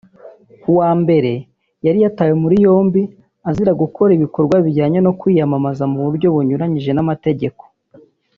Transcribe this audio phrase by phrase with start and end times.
[0.61, 1.31] Ku wa mbere
[1.85, 3.01] yari yatawe muri yombi
[3.49, 7.63] azira gukora ibikorwa bijyanye no kwiyamamaza mu buryo bunyuranyije n’amategeko